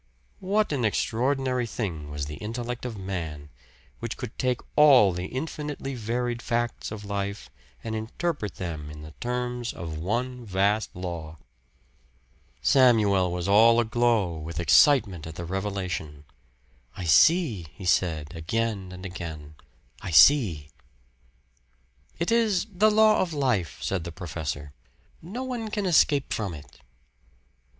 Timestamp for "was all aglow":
13.31-14.37